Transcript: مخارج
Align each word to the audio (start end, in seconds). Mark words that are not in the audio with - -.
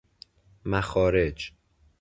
مخارج 0.65 1.51